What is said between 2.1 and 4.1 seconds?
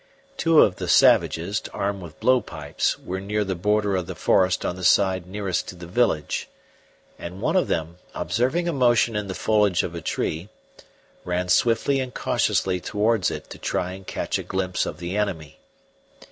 blow pipes, were near the border of